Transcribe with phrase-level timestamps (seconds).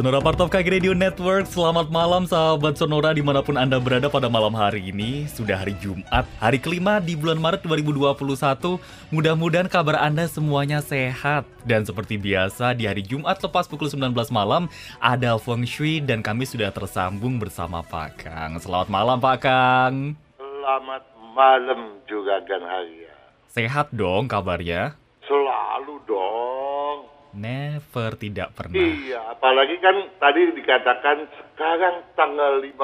[0.00, 4.08] Sonora Part of KG Radio Network, selamat malam sahabat Sonora di mana pun Anda berada
[4.08, 5.28] pada malam hari ini.
[5.28, 8.80] Sudah hari Jumat, hari kelima di bulan Maret 2021
[9.12, 11.44] Mudah-mudahan kabar Anda semuanya sehat.
[11.68, 14.72] Dan seperti biasa di hari Jumat lepas pukul 19 malam
[15.04, 18.56] Ada Feng Shui dan kami sudah tersambung bersama Pak Kang.
[18.56, 20.16] Selamat malam Pak Kang.
[20.40, 21.04] Selamat
[21.36, 23.12] malam juga Gan Haria
[23.52, 24.96] Sehat dong kabarnya?
[25.28, 28.74] Selalu dong Never tidak pernah.
[28.74, 32.74] Iya, apalagi kan tadi dikatakan sekarang tanggal 5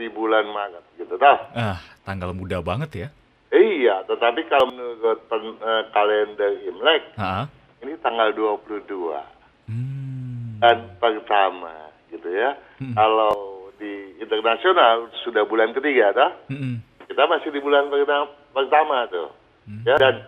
[0.00, 1.38] di bulan Maret gitu toh.
[1.52, 3.08] Ah, tanggal muda banget ya.
[3.50, 7.50] Iya, tetapi kalau menurut pen, uh, kalender Imlek, Ha?
[7.82, 9.20] ini tanggal 22
[9.68, 10.58] Hmm.
[10.62, 11.74] dan pertama
[12.08, 12.56] gitu ya.
[12.80, 12.94] Hmm.
[12.94, 13.34] Kalau
[13.76, 16.30] di internasional sudah bulan ketiga toh.
[16.52, 16.84] Mm-mm.
[17.08, 19.28] Kita masih di bulan pertama, pertama tuh.
[19.66, 19.82] Hmm.
[19.82, 20.24] Ya, dan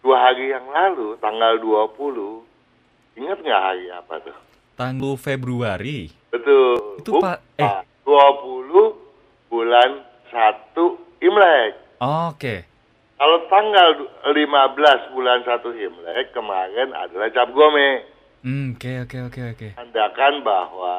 [0.00, 2.46] dua hari yang lalu tanggal 20
[3.12, 4.36] Ingat nggak hari apa tuh?
[4.74, 6.08] Tanggal Februari.
[6.32, 6.98] Betul.
[6.98, 7.84] Itu, Pak, eh.
[8.02, 8.96] 20
[9.46, 9.90] bulan
[10.28, 10.74] 1
[11.20, 11.72] Imlek.
[12.00, 12.64] Oke.
[13.14, 18.02] Kalau tanggal du- 15 bulan 1 Imlek kemarin adalah Cap Gome.
[18.42, 19.68] Hmm, Oke, oke, oke, oke.
[19.78, 20.96] Tandakan bahwa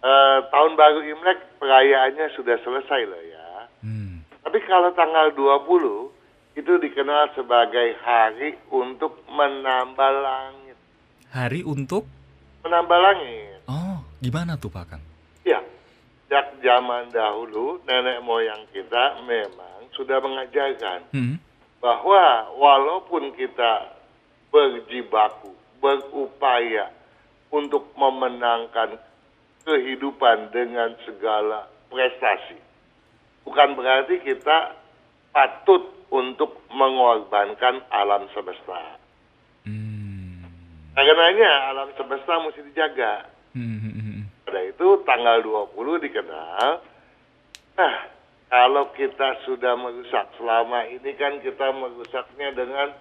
[0.00, 3.48] eh, tahun baru Imlek perayaannya sudah selesai loh ya.
[3.84, 4.24] Hmm.
[4.42, 6.08] Tapi kalau tanggal 20
[6.52, 10.61] itu dikenal sebagai hari untuk menambah langit.
[11.32, 12.04] Hari untuk
[12.62, 13.58] Menambah langit.
[13.66, 15.02] Oh, gimana tuh Pak Kang?
[15.42, 15.58] Ya,
[16.28, 21.42] sejak zaman dahulu nenek moyang kita memang sudah mengajarkan Hmm.
[21.82, 23.98] bahwa walaupun kita
[24.54, 25.50] berjibaku,
[25.82, 26.94] berupaya
[27.50, 28.94] untuk memenangkan
[29.66, 32.60] kehidupan dengan segala prestasi,
[33.42, 34.78] bukan berarti kita
[35.34, 35.82] patut
[36.14, 39.01] untuk mengorbankan alam semesta.
[40.92, 40.96] Hmm.
[41.00, 43.24] Karenanya alam semesta mesti dijaga.
[43.56, 44.22] Hmm, hmm, hmm, hmm.
[44.44, 46.68] Pada itu tanggal 20 dikenal.
[47.72, 47.94] Nah,
[48.52, 52.92] kalau kita sudah merusak selama ini kan kita merusaknya dengan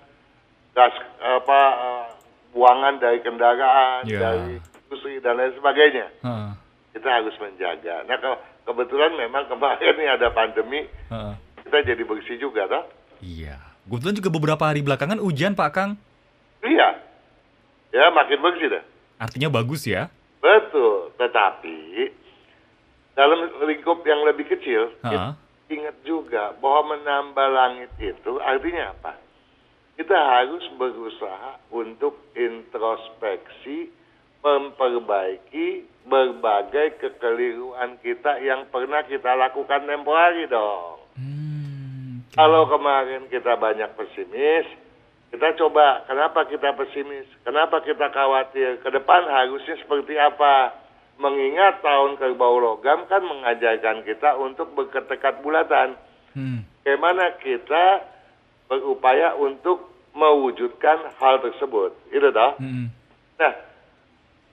[0.72, 2.08] gas apa eh,
[2.56, 4.20] buangan dari kendaraan, Ya.
[4.24, 6.08] dari industri dan lain sebagainya.
[6.24, 6.56] Ha,
[6.92, 8.04] Kita harus menjaga.
[8.08, 11.36] Nah, kalau kebetulan memang kemarin ini ada pandemi, ha.
[11.64, 12.84] kita jadi bersih juga, toh?
[13.24, 13.56] Iya.
[13.88, 15.92] Kebetulan juga beberapa hari belakangan hujan Pak Kang.
[16.64, 16.96] Iya.
[17.92, 18.84] Ya, makin bersih dah.
[19.20, 20.08] Artinya bagus ya.
[20.42, 22.10] Betul, tetapi
[23.14, 25.38] dalam lingkup yang lebih kecil, Ha.
[25.70, 29.20] ingat juga bahwa menambah langit itu artinya apa?
[30.00, 33.92] Kita harus berusaha untuk introspeksi,
[34.42, 40.98] memperbaiki berbagai kekeliruan kita yang pernah kita lakukan tempo hari dong.
[41.14, 42.26] Hmm.
[42.34, 44.66] Kalau kemarin kita banyak pesimis,
[45.32, 50.76] kita coba kenapa kita pesimis, kenapa kita khawatir, ke depan harusnya seperti apa.
[51.22, 55.94] Mengingat tahun kerbau logam kan mengajarkan kita untuk berketekat bulatan.
[56.34, 56.66] Hmm.
[56.82, 58.02] Bagaimana kita
[58.66, 59.86] berupaya untuk
[60.18, 61.94] mewujudkan hal tersebut.
[62.10, 62.58] Itu toh.
[62.58, 62.90] Hmm.
[63.38, 63.54] Nah,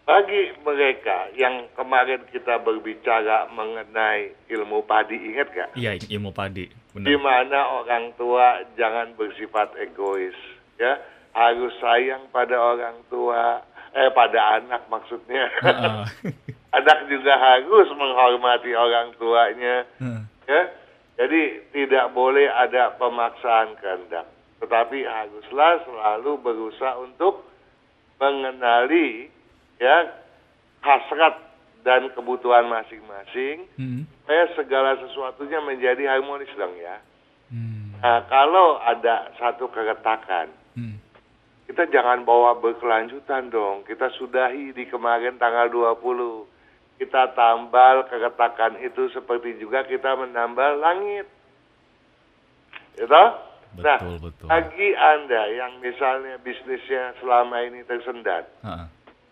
[0.04, 5.70] bagi mereka yang kemarin kita berbicara mengenai ilmu padi, ingat gak?
[5.72, 6.68] Iya, ilmu padi.
[6.98, 10.34] di mana orang tua jangan bersifat egois
[10.78, 10.98] ya
[11.34, 13.62] harus sayang pada orang tua
[13.92, 16.06] eh pada anak maksudnya Ha-ha.
[16.78, 20.10] anak juga harus menghormati orang tuanya Ha.
[20.46, 20.62] ya
[21.18, 21.42] jadi
[21.74, 24.26] tidak boleh ada pemaksaan kehendak
[24.58, 27.46] tetapi haruslah selalu berusaha untuk
[28.18, 29.30] mengenali
[29.78, 30.10] ya
[30.82, 31.38] hasrat
[31.82, 34.02] dan kebutuhan masing-masing Hmm.
[34.20, 36.98] supaya segala sesuatunya menjadi harmonis dong ya.
[37.48, 37.94] Hmm.
[37.98, 40.96] Nah, kalau ada satu keretakan, Hmm.
[41.68, 43.84] kita jangan bawa berkelanjutan dong.
[43.84, 46.48] Kita sudahi di kemarin tanggal 20.
[46.98, 51.28] Kita tambal keretakan itu seperti juga kita menambal langit.
[52.98, 53.06] Gitu?
[53.78, 54.46] Nah, Betul, betul.
[54.48, 58.88] bagi Anda yang misalnya bisnisnya selama ini tersendat, Ha.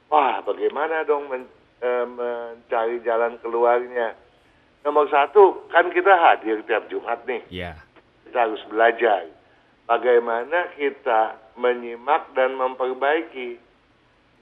[0.06, 1.50] Wah, bagaimana dong men-
[1.82, 4.14] eh, mencari jalan keluarnya?
[4.86, 7.42] Nomor satu, kan kita hadir tiap Jumat nih.
[7.50, 7.74] Ya.
[8.22, 9.26] Kita harus belajar
[9.86, 13.56] bagaimana kita menyimak dan memperbaiki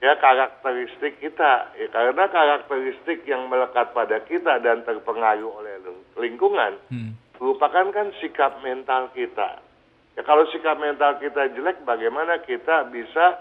[0.03, 1.71] ya karakteristik kita.
[1.79, 7.15] Ya, karena karakteristik yang melekat pada kita dan terpengaruh oleh ling- lingkungan Hmm.
[7.39, 9.61] merupakan kan sikap mental kita.
[10.15, 13.39] Ya kalau sikap mental kita jelek, bagaimana kita bisa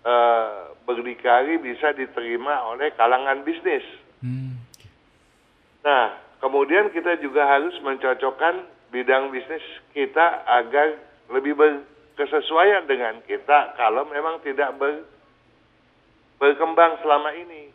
[0.00, 3.84] eh, berdikari, bisa diterima oleh kalangan bisnis?
[4.24, 4.56] Hmm.
[5.84, 9.60] Nah, kemudian kita juga harus mencocokkan bidang bisnis
[9.92, 10.96] kita agar
[11.30, 15.06] lebih berkesesuaian dengan kita kalau memang tidak ber-
[16.42, 17.70] berkembang selama ini.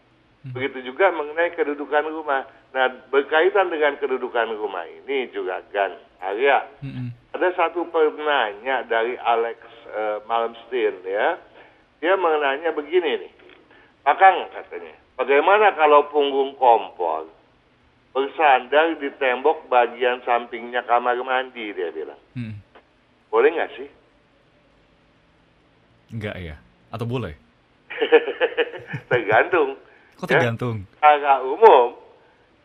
[0.46, 2.46] Begitu juga mengenai kedudukan rumah.
[2.70, 7.10] Nah, berkaitan dengan kedudukan rumah ini juga kan, Arya, Mm-mm.
[7.34, 9.58] ada satu penanya dari Alex
[9.90, 11.40] eh, Malmsteen ya.
[11.98, 13.32] Dia mengenanya begini nih.
[14.06, 17.26] Pak Kang katanya, bagaimana kalau punggung kompor
[18.14, 22.22] bersandar di tembok bagian sampingnya kamar mandi dia bilang.
[22.38, 22.65] Mm.
[23.30, 23.88] Boleh nggak sih?
[26.14, 26.56] Enggak ya?
[26.94, 27.34] Atau boleh?
[29.12, 29.76] Tergantung.
[30.16, 30.40] Kok Ya.
[30.40, 30.88] tergantung?
[30.96, 31.92] Secara umum,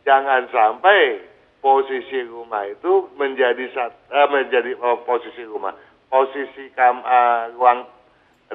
[0.07, 1.19] jangan sampai
[1.59, 5.75] posisi rumah itu menjadi sat, eh, menjadi oh, posisi rumah,
[6.07, 7.91] posisi kam, eh, ruang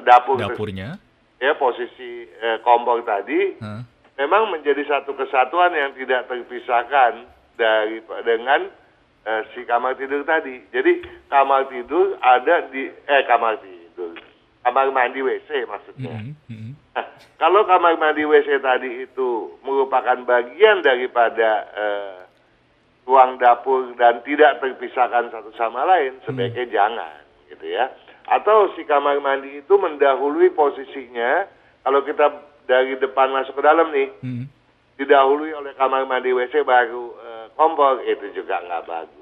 [0.00, 0.96] dapur, Dapurnya?
[1.36, 3.84] ya posisi eh, kompor tadi Hah?
[4.16, 7.28] memang menjadi satu kesatuan yang tidak terpisahkan
[7.60, 8.72] dari dengan
[9.26, 10.62] eh, si kamar tidur tadi.
[10.70, 14.14] Jadi kamar tidur ada di eh kamar tidur,
[14.62, 16.14] kamar mandi WC maksudnya.
[16.14, 16.72] Mm-mm, mm-mm.
[16.94, 17.04] Nah,
[17.36, 22.18] kalau kamar mandi WC tadi itu merupakan bagian daripada eh,
[23.06, 27.90] ruang dapur dan tidak terpisahkan satu sama lain, sebaiknya jangan, gitu ya.
[28.26, 31.46] Atau si kamar mandi itu mendahului posisinya,
[31.86, 32.34] kalau kita
[32.66, 34.50] dari depan masuk ke dalam nih, Mm.
[34.98, 39.15] didahului oleh kamar mandi WC baru eh, kompor, itu juga nggak bagus.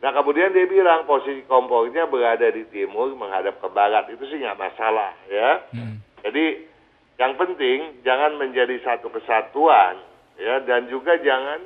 [0.00, 4.56] Nah kemudian dia bilang posisi kompornya berada di timur menghadap ke barat, itu sih nggak
[4.56, 5.60] masalah ya.
[5.76, 6.00] Mm.
[6.24, 6.46] Jadi
[7.20, 10.00] yang penting jangan menjadi satu kesatuan
[10.40, 11.60] ya dan juga jangan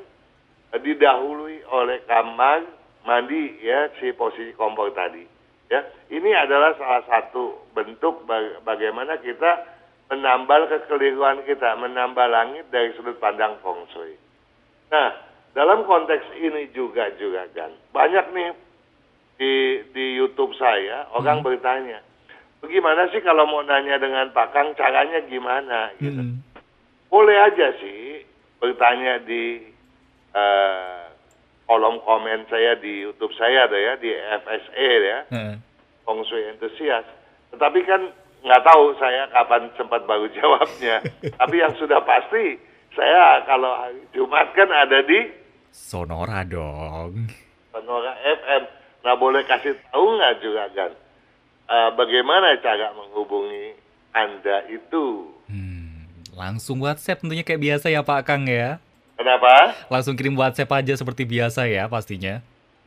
[0.74, 2.66] eh, didahului oleh kamar
[3.06, 5.22] mandi ya si posisi kompor tadi.
[5.72, 5.80] Ya,
[6.12, 9.64] ini adalah salah satu bentuk ba- bagaimana kita
[10.12, 14.14] menambal kekeliruan kita, menambal langit dari sudut pandang feng shui.
[14.92, 15.16] Nah,
[15.54, 18.50] dalam konteks ini juga juga kan banyak nih
[19.38, 19.54] di
[19.90, 21.98] di YouTube saya orang bertanya,
[22.62, 25.90] bagaimana sih kalau mau nanya dengan Pak Kang caranya gimana?
[25.98, 26.14] Gitu.
[26.14, 26.38] Mm-mm.
[27.10, 28.22] Boleh aja sih
[28.62, 29.62] bertanya di
[30.34, 31.02] eh,
[31.66, 35.54] kolom komen saya di YouTube saya ada ya di FSE ya Heeh.
[36.04, 37.08] Feng Shui Enthusiast.
[37.54, 38.10] Tetapi kan
[38.44, 41.02] nggak tahu saya kapan sempat baru jawabnya.
[41.38, 42.58] Tapi yang sudah pasti
[42.94, 43.74] saya kalau
[44.14, 45.42] Jumat kan ada di
[45.74, 47.26] Sonora dong.
[47.74, 48.62] Sonora FM.
[49.02, 50.90] Nah boleh kasih tahu nggak juga kan
[51.66, 53.74] eh, bagaimana cara menghubungi
[54.14, 55.26] anda itu?
[55.50, 58.78] Hmm, langsung WhatsApp tentunya kayak biasa ya Pak Kang ya.
[59.18, 59.74] Kenapa?
[59.90, 62.38] Langsung kirim WhatsApp aja seperti biasa ya pastinya.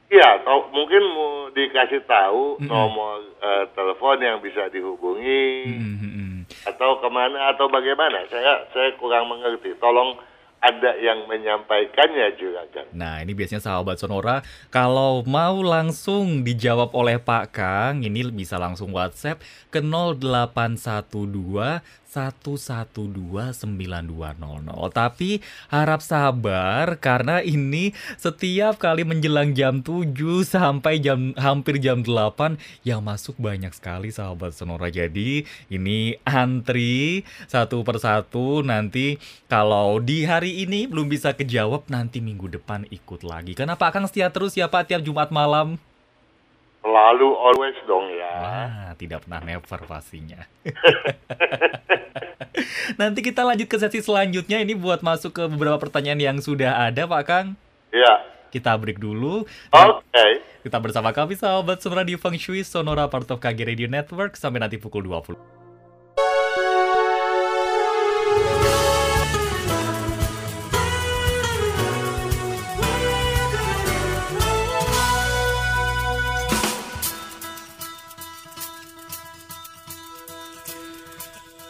[0.07, 0.39] Iya,
[0.72, 2.72] mungkin mau dikasih tahu Mm-mm.
[2.72, 6.38] nomor eh, telepon yang bisa dihubungi Mm, mm, mm.
[6.63, 8.24] atau ke mana atau bagaimana?
[8.31, 9.75] Saya saya kurang mengerti.
[9.75, 10.16] Tolong
[10.57, 12.86] ada yang menyampaikannya juga kan.
[12.92, 14.42] Nah, ini biasanya sahabat Sonora,
[14.74, 19.39] kalau mau langsung dijawab oleh Pak Kang, ini bisa langsung WhatsApp
[19.69, 24.95] ke 0812 112 9200.
[24.95, 30.15] Tapi harap sabar karena ini setiap kali menjelang jam 7
[30.48, 32.57] sampai jam hampir jam 8
[32.88, 34.88] yang masuk banyak sekali sahabat Sonora.
[34.88, 39.19] Jadi ini antri satu persatu nanti
[39.51, 43.55] kalau di hari ini belum bisa kejawab nanti minggu depan ikut lagi.
[43.55, 45.75] Karena Pak Kang setia terus ya Pak tiap Jumat malam.
[46.81, 48.31] Selalu always dong ya.
[48.39, 50.48] Wah, tidak pernah never pastinya.
[53.01, 57.03] Nanti kita lanjut ke sesi selanjutnya ini buat masuk ke beberapa pertanyaan yang sudah ada
[57.03, 57.48] Pak Kang.
[57.91, 58.24] Ya.
[58.48, 59.43] Kita break dulu.
[59.75, 60.27] Oke.
[60.63, 64.63] Kita bersama kami sahabat Sonora di Feng Shui Sonora part of KG Radio Network sampai
[64.63, 65.56] nanti pukul 20.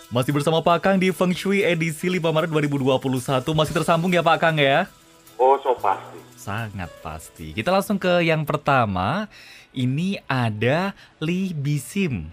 [0.08, 3.44] Masih bersama Pak Kang di Feng Shui edisi 5 Maret 2021.
[3.52, 4.88] Masih tersambung ya Pak Kang ya?
[5.36, 6.16] Oh, so pasti.
[6.40, 7.52] Sangat pasti.
[7.52, 9.28] Kita langsung ke yang pertama.
[9.76, 12.32] Ini ada Li Bisim.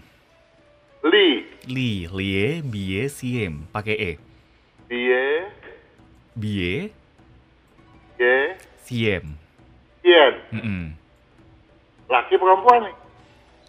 [1.03, 3.67] Li, Li, Lie, Bie, Siem.
[3.69, 4.11] Pakai E.
[4.89, 5.51] Bie,
[6.33, 6.89] Bie,
[8.17, 8.35] Ye,
[8.87, 9.35] Siem.
[10.01, 10.33] Yen.
[10.55, 10.83] Mm-mm.
[12.07, 12.95] Laki perempuan nih?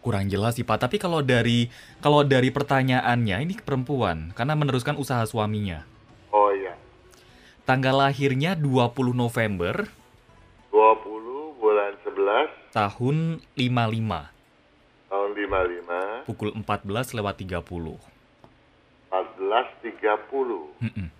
[0.06, 1.66] Kurang jelas sih Pak, tapi kalau dari
[1.98, 5.82] kalau dari pertanyaannya ini perempuan karena meneruskan usaha suaminya.
[6.30, 6.78] Oh iya.
[7.66, 9.90] Tanggal lahirnya 20 November
[10.70, 17.66] 20 bulan 11 tahun 55 tahun 55 pukul 14 lewat 30.
[19.10, 20.86] 14.30.
[20.86, 21.15] Mm-mm.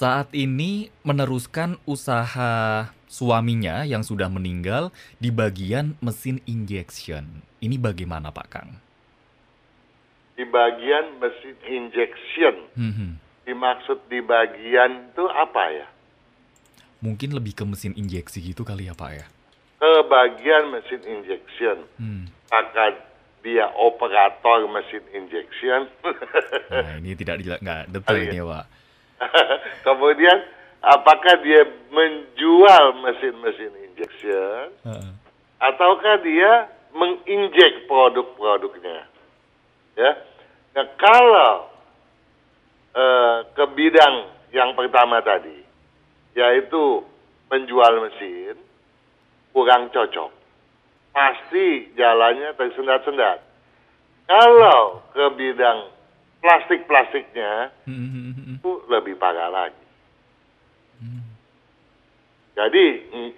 [0.00, 7.44] Saat ini meneruskan usaha suaminya yang sudah meninggal di bagian mesin injection.
[7.60, 8.80] Ini bagaimana Pak Kang?
[10.40, 13.20] Di bagian mesin injection Mhm.
[13.44, 15.86] dimaksud di bagian itu apa ya?
[17.04, 19.28] Mungkin lebih ke mesin injeksi gitu kali ya Pak ya?
[19.84, 21.76] Ke bagian mesin injection.
[22.00, 22.24] Hmm.
[22.48, 22.96] Apakah
[23.44, 25.92] dia operator mesin injection?
[26.72, 28.79] Nah ini tidak nggak detail ini ya Pak.
[29.86, 30.38] Kemudian
[30.80, 35.10] apakah dia menjual mesin-mesin injection Heeh.
[35.60, 39.06] ataukah dia menginjek produk-produknya?
[39.98, 40.10] Ya.
[40.74, 41.54] Nah, kalau
[42.94, 44.14] eh, ke bidang
[44.50, 45.62] yang pertama tadi,
[46.34, 47.04] yaitu
[47.50, 48.56] menjual mesin,
[49.50, 50.30] kurang cocok.
[51.10, 53.42] Pasti jalannya tersendat-sendat.
[54.30, 55.90] Kalau ke bidang
[56.40, 58.56] plastik-plastiknya, Hmm, hmm, hmm, hmm.
[58.58, 59.90] itu lebih parah lagi.
[62.60, 63.30] Jadi mm,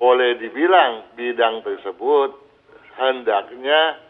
[0.00, 2.30] boleh dibilang bidang tersebut
[2.96, 4.00] hendaknya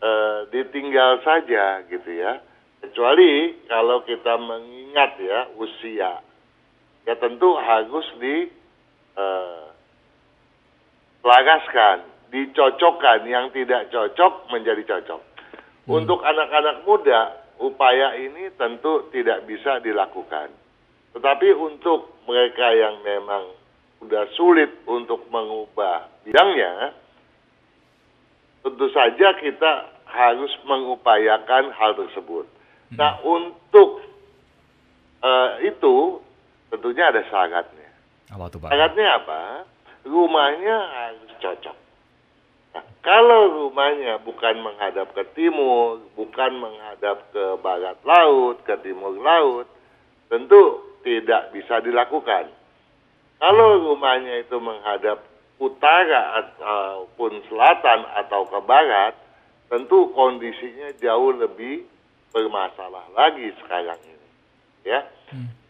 [0.00, 2.40] eh, ditinggal saja gitu ya.
[2.80, 6.24] Kecuali kalau kita mengingat ya usia,
[7.04, 8.48] ya tentu harus di
[9.16, 9.66] eh,
[11.20, 15.20] selaraskan, dicocokkan yang tidak cocok menjadi cocok.
[15.86, 20.52] Untuk anak-anak muda, upaya ini tentu tidak bisa dilakukan.
[21.16, 23.56] Tetapi untuk mereka yang memang
[24.02, 26.92] sudah sulit untuk mengubah bidangnya,
[28.60, 29.72] tentu saja kita
[30.04, 32.44] harus mengupayakan hal tersebut.
[32.94, 34.04] Nah, untuk
[35.24, 36.20] eh, itu
[36.70, 37.90] tentunya ada syaratnya.
[38.30, 38.70] Apa tuh Pak?
[38.70, 39.40] Syaratnya apa?
[40.06, 41.85] Rumahnya harus cocok.
[43.06, 49.70] Kalau rumahnya bukan menghadap ke timur, bukan menghadap ke barat laut, ke timur laut,
[50.26, 52.50] tentu tidak bisa dilakukan.
[53.38, 55.22] Kalau rumahnya itu menghadap
[55.62, 59.14] utara ataupun selatan atau ke barat,
[59.70, 61.86] tentu kondisinya jauh lebih
[62.34, 64.28] bermasalah lagi sekarang ini.
[64.82, 65.06] Ya.
[65.30, 65.65] Hmm.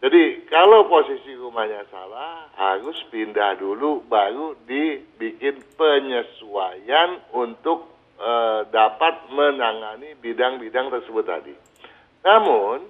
[0.00, 7.84] Jadi kalau posisi rumahnya salah harus pindah dulu baru dibikin penyesuaian untuk
[8.16, 11.52] eh, dapat menangani bidang-bidang tersebut tadi.
[12.24, 12.88] Namun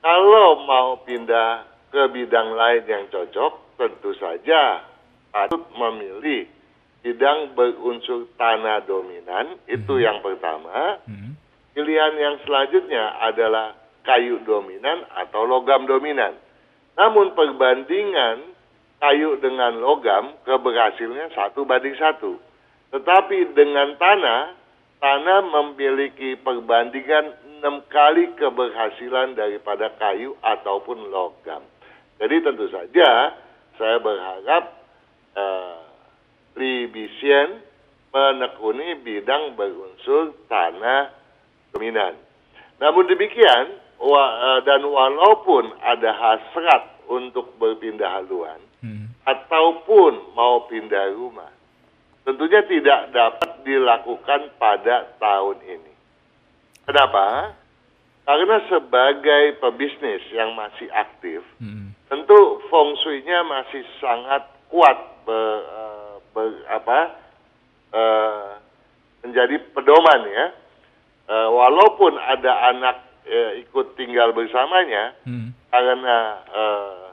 [0.00, 4.88] kalau mau pindah ke bidang lain yang cocok tentu saja
[5.28, 6.48] patut memilih
[7.04, 10.96] bidang berunsur tanah dominan itu yang pertama.
[11.04, 11.36] Hmm.
[11.76, 13.76] Pilihan yang selanjutnya adalah
[14.06, 16.38] kayu dominan atau logam dominan.
[16.96, 18.56] Namun perbandingan
[19.02, 22.40] kayu dengan logam keberhasilnya satu banding satu.
[22.94, 24.56] Tetapi dengan tanah,
[25.02, 31.60] tanah memiliki perbandingan enam kali keberhasilan daripada kayu ataupun logam.
[32.16, 33.36] Jadi tentu saja
[33.76, 34.64] saya berharap
[35.36, 35.78] eh,
[36.56, 37.60] Libisien
[38.16, 41.12] menekuni bidang berunsur tanah
[41.76, 42.16] dominan.
[42.80, 49.14] Namun demikian, wa- eh, dan walaupun ada hasrat untuk berpindah haluan, Hmm.
[49.24, 51.50] ataupun mau pindah rumah,
[52.26, 55.92] tentunya tidak dapat dilakukan pada tahun ini.
[56.86, 57.54] Kenapa?
[58.26, 61.94] Karena sebagai pebisnis yang masih aktif, Hmm.
[62.10, 66.98] tentu feng shui-nya masih sangat kuat ber, eh, ber- apa,
[67.94, 68.50] eh,
[69.22, 70.46] menjadi pedoman ya.
[71.26, 75.50] Walaupun ada anak eh, ikut tinggal bersamanya, Hmm.
[75.68, 77.04] karena eh,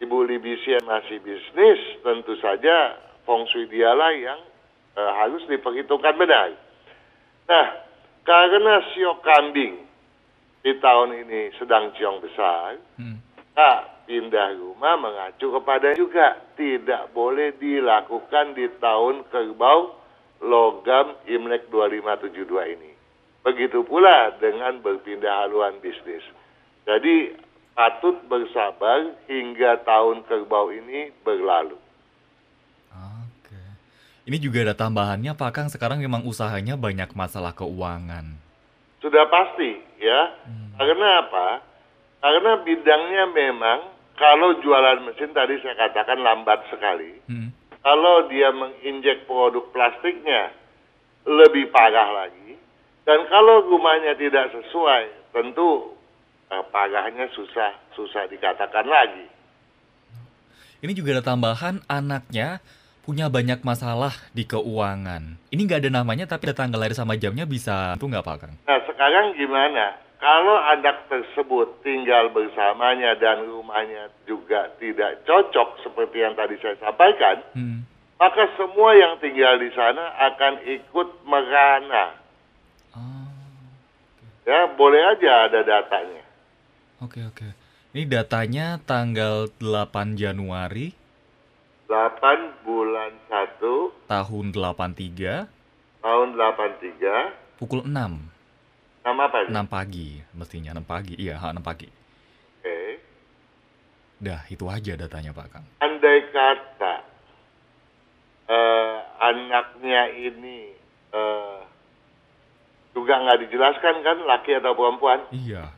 [0.00, 4.40] Ibu Libisia masih bisnis, tentu saja feng shui dialah yang
[4.96, 6.52] eh, harus diperhitungkan benar.
[7.48, 7.66] Nah,
[8.22, 9.86] karena siok kambing
[10.60, 13.18] di tahun ini sedang ciong besar, Hmm.
[13.56, 19.94] nah, pindah rumah mengacu kepada juga tidak boleh dilakukan di tahun kerbau
[20.42, 22.89] logam Imlek 2572 ini.
[23.40, 26.24] Begitu pula dengan berpindah haluan bisnis.
[26.84, 27.32] Jadi
[27.72, 31.80] patut bersabar hingga tahun kerbau ini berlalu.
[32.92, 33.62] Oke.
[34.28, 38.36] Ini juga ada tambahannya Pak Kang sekarang memang usahanya banyak masalah keuangan.
[39.00, 40.36] Sudah pasti ya.
[40.76, 41.64] Karena apa?
[42.20, 43.80] Karena bidangnya memang
[44.20, 47.16] kalau jualan mesin tadi saya katakan lambat sekali.
[47.24, 47.48] Hmm.
[47.80, 50.52] Kalau dia menginjek produk plastiknya
[51.24, 52.60] lebih parah lagi.
[53.04, 55.96] Dan kalau rumahnya tidak sesuai, tentu
[56.50, 59.26] eh, parahnya susah susah dikatakan lagi.
[60.80, 62.64] Ini juga ada tambahan anaknya
[63.04, 65.36] punya banyak masalah di keuangan.
[65.52, 68.54] Ini nggak ada namanya tapi ada tanggal lahir sama jamnya bisa itu nggak Pak Kang?
[68.64, 69.96] Nah sekarang gimana?
[70.20, 77.40] Kalau anak tersebut tinggal bersamanya dan rumahnya juga tidak cocok seperti yang tadi saya sampaikan,
[77.56, 77.88] Hmm.
[78.20, 82.19] maka semua yang tinggal di sana akan ikut merana.
[82.96, 83.30] Oh.
[84.46, 86.24] Ya, boleh aja ada datanya.
[87.00, 87.48] Oke, oke.
[87.90, 90.94] Ini datanya tanggal 8 Januari
[91.90, 93.58] 8 bulan 1
[94.06, 95.50] tahun 83
[95.98, 97.90] tahun 83 pukul 6.
[97.90, 99.50] nama apa ini?
[99.50, 101.18] 6 pagi mestinya 6 pagi.
[101.18, 101.90] Iya, ha, 6 pagi.
[102.62, 102.78] Oke.
[104.22, 105.66] Dah, itu aja datanya Pak Kang.
[105.82, 106.94] Andai kata
[108.46, 110.70] eh, anaknya ini
[111.10, 111.59] eh,
[112.94, 115.20] juga nggak dijelaskan kan laki atau perempuan?
[115.30, 115.70] Iya.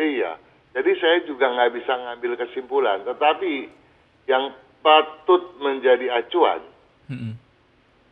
[0.00, 0.32] Iya.
[0.74, 2.98] Jadi saya juga nggak bisa ngambil kesimpulan.
[3.06, 3.70] Tetapi
[4.26, 4.50] yang
[4.82, 6.60] patut menjadi acuan,
[7.08, 7.38] Mm-mm.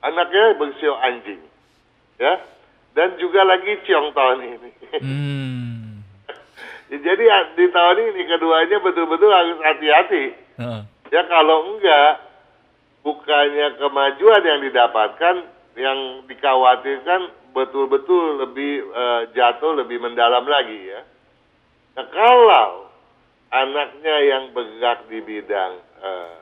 [0.00, 1.42] anaknya bersio anjing,
[2.16, 2.40] ya,
[2.96, 4.70] dan juga lagi ciong tahun ini.
[5.00, 6.00] Hmm.
[7.08, 10.24] Jadi ya, di tahun ini keduanya betul-betul harus hati-hati.
[10.60, 10.82] Heeh.
[11.12, 12.24] Ya kalau enggak,
[13.04, 15.34] bukannya kemajuan yang didapatkan,
[15.76, 21.00] yang dikhawatirkan betul-betul lebih eh, jatuh lebih mendalam lagi ya.
[21.92, 22.88] Nah kalau
[23.48, 26.40] anaknya yang bergerak di bidang eh,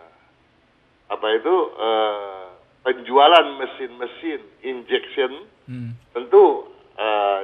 [1.06, 2.44] apa itu eh,
[2.80, 5.32] penjualan mesin-mesin injection,
[5.66, 5.94] Mm.
[6.10, 7.40] tentu eh,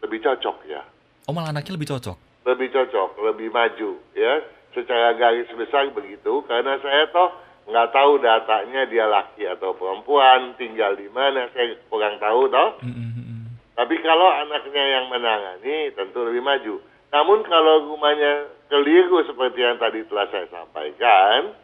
[0.00, 0.84] lebih cocok ya
[1.24, 2.16] Oh, malah anaknya lebih cocok.
[2.44, 4.42] lebih cocok, lebih maju ya.
[4.72, 7.32] Secara garis besar begitu karena saya toh
[7.72, 12.76] nggak tahu datanya dia laki atau perempuan, tinggal di mana, saya kurang tahu toh.
[12.84, 13.48] Mm-mm.
[13.72, 16.74] Tapi kalau anaknya yang menangani tentu lebih maju.
[17.12, 21.56] Namun kalau rumahnya keliru seperti yang tadi telah saya sampaikan,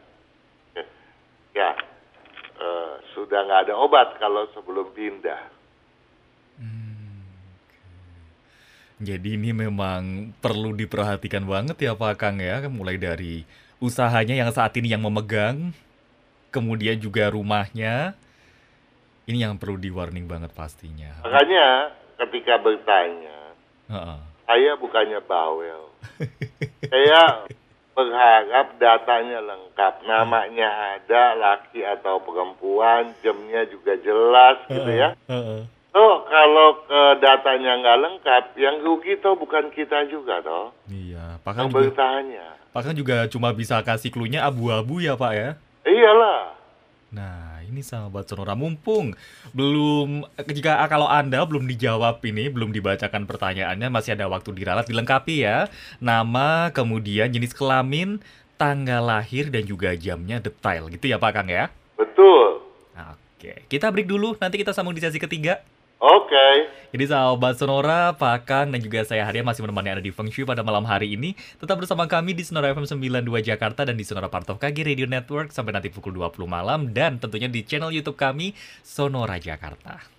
[1.59, 1.77] ya
[2.57, 5.59] eh, sudah nggak ada obat kalau sebelum pindah.
[8.99, 13.47] Jadi ini memang perlu diperhatikan banget ya Pak Kang ya, mulai dari
[13.79, 15.71] usahanya yang saat ini yang memegang,
[16.51, 18.17] kemudian juga rumahnya.
[19.29, 21.21] Ini yang perlu di warning banget pastinya.
[21.21, 23.53] Makanya ketika bertanya,
[23.93, 24.19] Heeh.
[24.49, 25.93] saya bukannya bawel.
[26.93, 27.45] saya
[27.93, 35.13] berharap datanya lengkap, namanya ada, laki atau perempuan, jamnya juga jelas gitu ya.
[35.29, 35.67] Heeh.
[35.93, 41.53] Toh kalau eh, datanya nggak lengkap, yang rugi toh bukan kita juga toh, Iya, Pak
[41.53, 42.47] Kang juga, bertanya.
[42.71, 45.51] Pak Kang juga cuma bisa kasih clue-nya abu-abu ya Pak ya.
[45.89, 46.59] Iyalah,
[47.09, 49.17] Nah, ini sahabat Sonora mumpung
[49.57, 55.41] belum jika kalau Anda belum dijawab ini, belum dibacakan pertanyaannya, masih ada waktu diralat dilengkapi
[55.41, 55.73] ya.
[56.05, 58.21] Nama, kemudian jenis kelamin,
[58.61, 61.73] tanggal lahir dan juga jamnya detail gitu ya Pak Kang ya.
[61.97, 62.61] betul.
[63.39, 65.63] Oke, kita break dulu, nanti kita sambung di sesi ketiga.
[65.99, 70.31] Oke, Jadi sahabat Sonora, Pak Kang dan juga saya Haria masih menemani Anda di Feng
[70.31, 71.35] Shui pada malam hari ini.
[71.59, 75.11] Tetap bersama kami di Sonora FM 92 Jakarta dan di Sonora Part of KG Radio
[75.11, 78.55] Network sampai nanti pukul 20 malam dan tentunya di channel YouTube kami
[78.87, 80.18] Sonora Jakarta.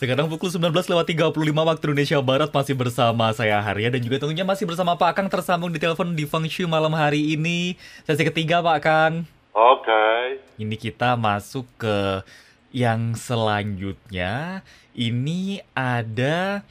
[0.00, 4.48] Sekarang pukul 19 lewat 35 waktu Indonesia Barat masih bersama saya Haria dan juga tentunya
[4.48, 7.76] masih bersama Pak Kang tersambung di telepon di Feng Shui malam hari ini.
[8.08, 9.28] Sesi ketiga Pak Kang.
[9.52, 10.08] oke.
[10.56, 12.24] Ini kita masuk ke
[12.72, 14.64] yang selanjutnya.
[14.96, 16.64] Ini ada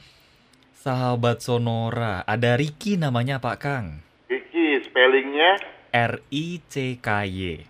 [0.74, 2.26] sahabat Sonora.
[2.26, 4.02] Ada Ricky namanya Pak Kang.
[4.26, 5.54] Kiki, spellingnya?
[5.94, 7.62] R I C K Y.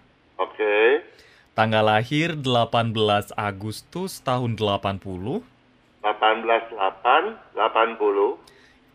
[1.61, 5.05] Tanggal lahir 18 Agustus tahun 80.
[5.05, 5.45] 188
[6.01, 7.37] 80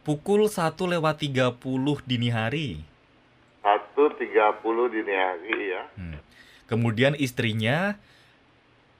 [0.02, 1.62] Pukul 1 lewat 30
[2.10, 2.82] dini hari.
[3.62, 5.86] 130 dini hari ya.
[5.94, 6.18] Hmm.
[6.66, 8.02] Kemudian istrinya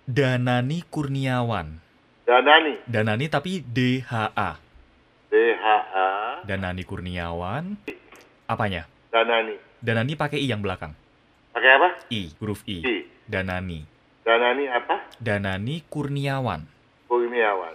[0.06, 1.82] Danani Kurniawan.
[2.22, 4.62] Danani, Danani tapi DHA.
[5.34, 6.10] DHA,
[6.46, 7.82] Danani Kurniawan.
[8.46, 8.86] Apanya?
[9.10, 9.58] Danani.
[9.82, 10.94] Danani pakai I yang belakang.
[11.50, 11.98] Pakai apa?
[12.14, 12.86] I, huruf I.
[12.86, 13.15] I.
[13.26, 13.82] Danani.
[14.22, 15.10] Danani apa?
[15.18, 16.66] Danani Kurniawan.
[17.10, 17.74] Kurniawan.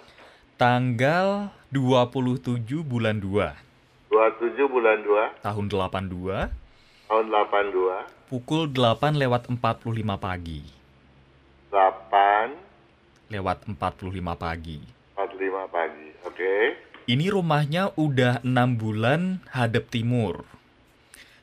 [0.54, 3.70] Tanggal 27 bulan 2
[4.10, 6.50] 27 bulan 2 tahun 82
[7.06, 10.62] tahun 82 pukul 8 lewat 45 pagi.
[11.70, 12.70] 8
[13.30, 14.82] Lewat 45 pagi.
[15.14, 16.08] 45 pagi.
[16.26, 16.54] Oke.
[17.06, 20.42] Ini rumahnya udah enam bulan hadap timur.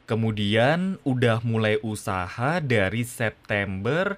[0.08, 4.16] Kemudian udah mulai usaha dari September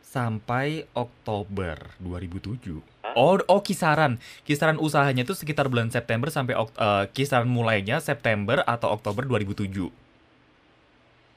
[0.00, 2.80] sampai Oktober 2007.
[3.14, 4.16] Oh, oh kisaran,
[4.48, 9.92] kisaran usahanya itu sekitar bulan September sampai eh, kisaran mulainya September atau Oktober 2007.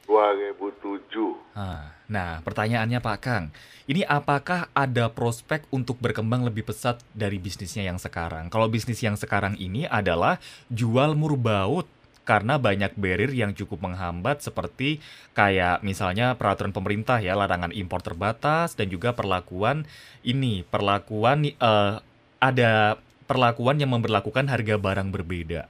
[0.07, 1.35] 2007.
[1.53, 3.45] Ah, Nah, pertanyaannya Pak Kang,
[3.89, 8.51] ini apakah ada prospek untuk berkembang lebih pesat dari bisnisnya yang sekarang?
[8.51, 11.87] Kalau bisnis yang sekarang ini adalah jual murbaut
[12.23, 15.03] karena banyak barrier yang cukup menghambat seperti
[15.35, 19.83] kayak misalnya peraturan pemerintah ya larangan impor terbatas dan juga perlakuan
[20.23, 21.99] ini perlakuan uh,
[22.39, 22.95] ada
[23.27, 25.67] perlakuan yang memperlakukan harga barang berbeda.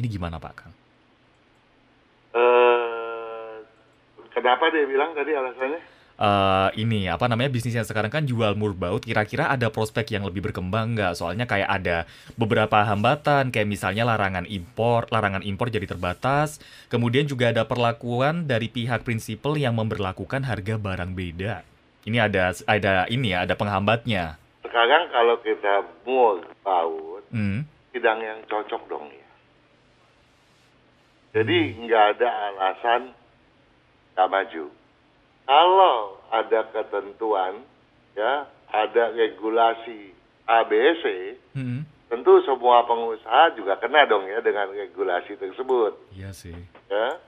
[0.00, 0.72] Ini gimana Pak Kang?
[2.32, 3.60] Uh,
[4.32, 5.99] kenapa dia bilang tadi alasannya?
[6.20, 10.44] Uh, ini apa namanya bisnis yang sekarang kan jual murbaut kira-kira ada prospek yang lebih
[10.44, 11.16] berkembang nggak?
[11.16, 12.04] Soalnya kayak ada
[12.36, 16.60] beberapa hambatan kayak misalnya larangan impor larangan impor jadi terbatas.
[16.92, 21.64] Kemudian juga ada perlakuan dari pihak prinsipal yang memperlakukan harga barang beda.
[22.04, 24.36] Ini ada ada ini ya ada penghambatnya.
[24.60, 27.64] Sekarang kalau kita murbaut hmm.
[27.96, 29.28] bidang yang cocok dong ya.
[31.30, 33.14] Jadi nggak ada alasan
[34.14, 34.79] nggak maju
[35.50, 37.58] kalau ada ketentuan,
[38.14, 40.14] ya, ada regulasi
[40.46, 41.82] ABC, hmm.
[42.06, 45.98] tentu semua pengusaha juga kena dong ya dengan regulasi tersebut.
[46.14, 46.54] Iya sih.
[46.86, 47.18] Ya.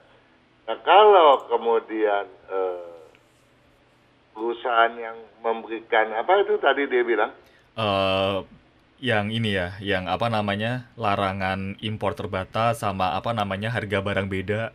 [0.63, 2.95] Nah kalau kemudian eh,
[4.31, 7.35] perusahaan yang memberikan apa itu tadi dia bilang?
[7.75, 8.47] Uh,
[9.03, 14.71] yang ini ya, yang apa namanya larangan impor terbatas sama apa namanya harga barang beda.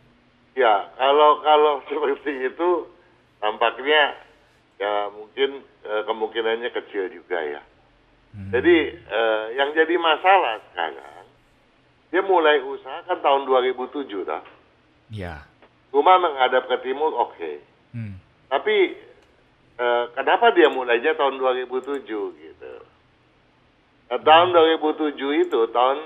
[0.53, 2.98] Ya, kalau kalau seperti itu
[3.39, 4.15] tampaknya
[4.79, 7.61] ya mungkin e, kemungkinannya kecil juga ya.
[8.31, 8.51] Hmm.
[8.53, 9.21] Jadi e,
[9.59, 11.27] yang jadi masalah sekarang
[12.09, 14.43] dia mulai usaha kan tahun 2007 dah.
[15.13, 15.45] Ya.
[15.89, 17.35] Rumah menghadap ke timur oke.
[17.35, 17.55] Okay.
[17.91, 18.17] Hmm.
[18.47, 18.77] Tapi
[19.77, 22.73] e, kenapa dia mulainya tahun 2007 gitu?
[24.09, 24.25] Nah, hmm.
[24.25, 24.47] tahun
[24.81, 25.97] 2007 itu tahun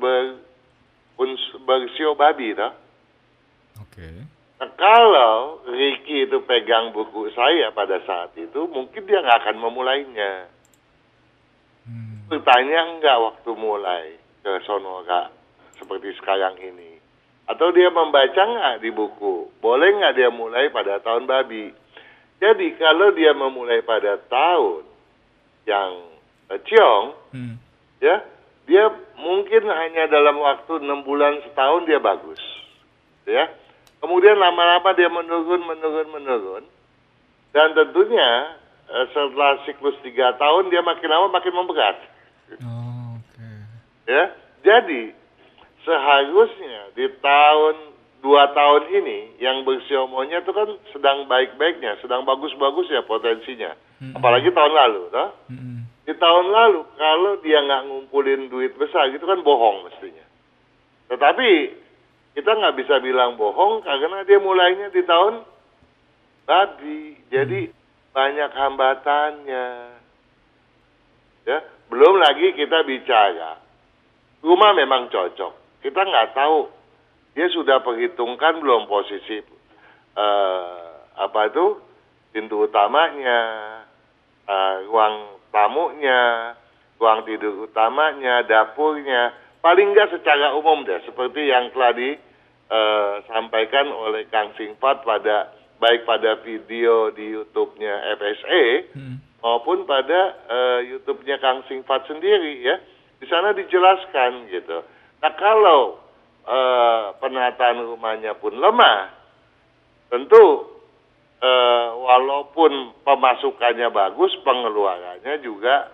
[0.00, 0.40] ber,
[1.66, 2.72] bersio babi dah.
[3.84, 4.00] Oke.
[4.00, 4.16] Okay.
[4.60, 10.52] Nah, kalau Ricky itu pegang buku saya pada saat itu, mungkin dia nggak akan memulainya.
[11.88, 12.28] Hmm.
[12.28, 15.32] Bertanya nggak waktu mulai ke Sonora
[15.80, 17.00] seperti sekarang ini.
[17.48, 19.48] Atau dia membaca nggak di buku?
[19.64, 21.72] Boleh nggak dia mulai pada tahun babi?
[22.36, 24.84] Jadi kalau dia memulai pada tahun
[25.64, 26.04] yang
[26.52, 27.56] uh, ciong, hmm.
[28.04, 28.28] ya
[28.68, 32.40] dia mungkin hanya dalam waktu enam bulan setahun dia bagus,
[33.24, 33.48] ya
[34.00, 36.64] Kemudian lama-lama dia menurun, menurun, menurun.
[37.52, 38.56] Dan tentunya
[38.88, 41.96] eh, setelah siklus tiga tahun dia makin lama makin memberat.
[42.64, 43.60] Oh, okay.
[44.08, 44.24] Ya,
[44.64, 45.12] jadi
[45.84, 47.76] seharusnya di tahun
[48.20, 53.72] dua tahun ini yang bersiomonya itu kan sedang baik-baiknya, sedang bagus-bagus ya potensinya.
[54.00, 54.16] Mm -hmm.
[54.20, 55.30] Apalagi tahun lalu, toh?
[55.48, 55.78] Mm -hmm.
[56.08, 60.24] Di tahun lalu kalau dia nggak ngumpulin duit besar gitu kan bohong mestinya.
[61.10, 61.48] Tetapi
[62.40, 65.44] kita nggak bisa bilang bohong karena dia mulainya di tahun
[66.48, 67.20] tadi.
[67.28, 67.76] Jadi hmm.
[68.16, 69.66] banyak hambatannya.
[71.44, 71.58] Ya,
[71.92, 73.60] belum lagi kita bicara
[74.40, 75.84] rumah memang cocok.
[75.84, 76.72] Kita nggak tahu
[77.36, 79.44] dia sudah perhitungkan belum posisi
[80.16, 81.76] uh, apa itu
[82.32, 83.40] pintu utamanya,
[84.48, 86.56] uh, ruang tamunya,
[86.96, 91.92] ruang tidur utamanya, dapurnya paling nggak secara umum deh seperti yang telah
[92.70, 95.50] disampaikan eh, uh, oleh Kang Singpat pada
[95.82, 99.16] baik pada video di YouTube-nya FSA hmm.
[99.42, 102.78] maupun pada uh, YouTube-nya Kang Singpat sendiri ya
[103.18, 104.86] di sana dijelaskan gitu.
[105.18, 105.98] Nah kalau
[106.46, 109.10] uh, penataan rumahnya pun lemah,
[110.06, 110.70] tentu
[111.42, 115.90] uh, walaupun pemasukannya bagus, pengeluarannya juga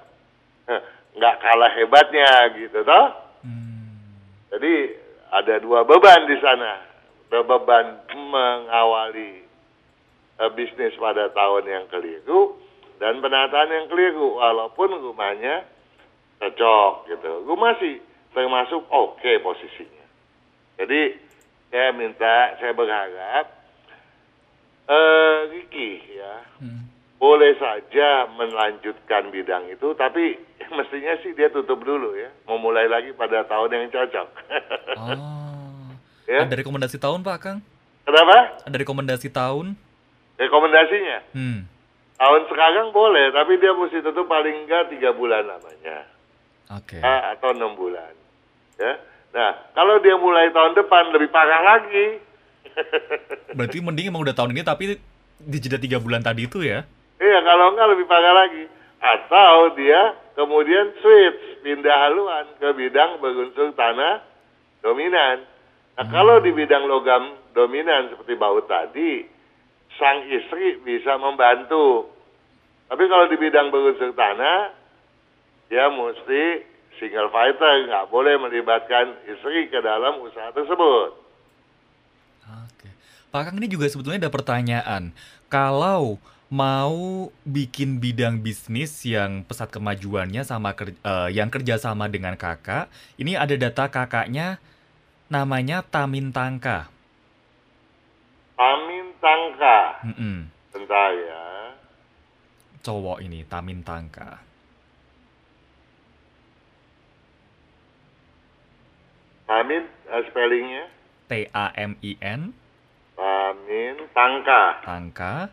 [1.17, 3.07] nggak kalah hebatnya gitu toh.
[4.53, 6.83] Jadi ada dua beban di sana.
[7.27, 9.43] Beban mengawali
[10.39, 12.55] uh, bisnis pada tahun yang keliru
[13.03, 15.67] dan penataan yang keliru walaupun rumahnya
[16.39, 17.33] cocok gitu.
[17.45, 17.99] Rumah sih
[18.37, 20.07] termasuk oke okay posisinya.
[20.77, 21.17] Jadi
[21.73, 23.45] saya minta, saya berharap
[24.87, 26.83] uh, Ricky ya hmm.
[27.19, 30.39] boleh saja melanjutkan bidang itu, tapi
[30.79, 32.31] mestinya sih dia tutup dulu ya.
[32.49, 34.29] Mau mulai lagi pada tahun yang cocok.
[35.01, 35.91] oh.
[36.27, 36.45] ya?
[36.45, 37.59] Ada rekomendasi tahun Pak Kang?
[38.07, 38.63] Kenapa?
[38.63, 39.75] Ada rekomendasi tahun?
[40.37, 41.19] Rekomendasinya?
[41.35, 41.67] Hmm.
[42.17, 46.09] Tahun sekarang boleh, tapi dia mesti tutup paling enggak tiga bulan namanya.
[46.73, 46.99] Oke.
[46.99, 47.03] Okay.
[47.05, 48.11] atau enam bulan.
[48.81, 48.99] Ya.
[49.31, 52.19] Nah, kalau dia mulai tahun depan lebih parah lagi.
[53.57, 54.99] Berarti mending emang udah tahun ini tapi
[55.37, 56.83] di jeda tiga bulan tadi itu ya?
[57.21, 58.65] Iya, kalau enggak lebih parah lagi.
[58.97, 64.23] Atau dia kemudian switch pindah haluan ke bidang berunsur tanah
[64.85, 65.43] dominan.
[65.97, 66.13] Nah hmm.
[66.13, 69.25] kalau di bidang logam dominan seperti baut tadi,
[69.97, 72.13] sang istri bisa membantu.
[72.87, 74.71] Tapi kalau di bidang berunsur tanah,
[75.73, 76.63] dia mesti
[77.01, 81.27] single fighter, nggak boleh melibatkan istri ke dalam usaha tersebut.
[83.37, 85.13] Pak Kang ini juga sebetulnya ada pertanyaan.
[85.53, 86.17] Kalau
[86.47, 92.87] mau bikin bidang bisnis yang pesat kemajuannya sama ker- eh, yang kerjasama dengan kakak,
[93.19, 94.63] ini ada data kakaknya
[95.27, 96.87] namanya Tamin Tangka.
[98.57, 100.01] Amin Tangka.
[100.07, 100.49] Mm-mm.
[100.71, 101.45] Bentar ya.
[102.87, 104.39] Cowok ini Tamin Tangka.
[109.51, 110.87] Amin eh, spellingnya.
[111.27, 112.55] T A M I N
[113.19, 114.87] Amin Tangka.
[114.87, 115.51] Tangka.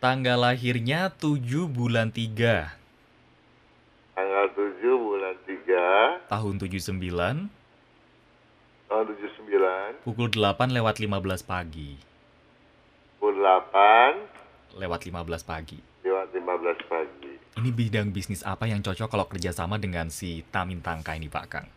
[0.00, 2.72] Tanggal lahirnya 7 bulan 3
[4.16, 7.52] Tanggal 7 bulan 3 tahun 79
[8.88, 12.00] tahun 79 pukul 8 lewat 15 pagi.
[13.20, 15.78] pukul 8 Lewat 15 pagi.
[16.00, 17.32] lewat 15 pagi.
[17.60, 21.68] Ini bidang bisnis apa yang cocok kalau kerjasama dengan si Tamin Tangka ini Pak Kang?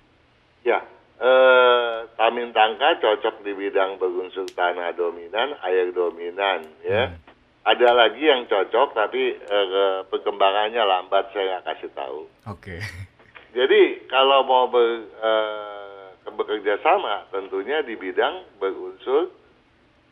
[0.64, 0.80] Ya,
[1.20, 7.12] eh, Tamin Tangka cocok di bidang berunsur tanah dominan, air dominan ya.
[7.12, 7.33] Hmm.
[7.64, 12.22] Ada lagi yang cocok tapi eh, perkembangannya lambat saya nggak kasih tahu.
[12.52, 12.78] Oke.
[13.58, 19.32] Jadi kalau mau ber, eh, bekerja sama tentunya di bidang berunsur